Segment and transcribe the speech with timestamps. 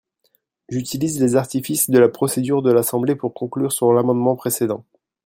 [0.69, 4.83] J’utilise les artifices de la procédure de l’Assemblée pour conclure sur l’amendement précédent.